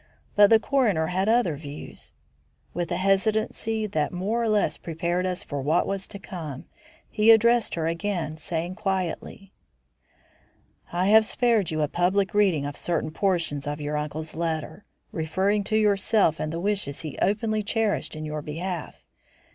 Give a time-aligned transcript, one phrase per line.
[0.35, 2.13] But the coroner had other views.
[2.73, 6.65] With a hesitancy that more or less prepared us for what was to come,
[7.07, 9.53] he addressed her again, saying quietly:
[10.91, 15.63] "I have spared you a public reading of certain portions of your uncle's letter, referring
[15.65, 19.05] to yourself and the wishes he openly cherished in your behalf.